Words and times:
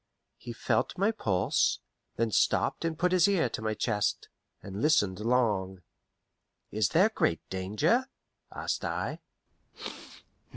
He 0.39 0.51
felt 0.51 0.97
my 0.97 1.11
pulse; 1.11 1.77
then 2.15 2.31
stopped 2.31 2.83
and 2.83 2.97
put 2.97 3.11
his 3.11 3.27
ear 3.27 3.49
to 3.49 3.61
my 3.61 3.75
chest, 3.75 4.29
and 4.63 4.81
listened 4.81 5.19
long. 5.19 5.83
"Is 6.71 6.89
there 6.89 7.09
great 7.09 7.47
danger?" 7.51 8.07
asked 8.51 8.83
I. 8.83 9.19